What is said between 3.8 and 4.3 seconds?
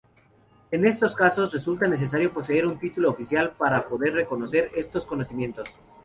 poder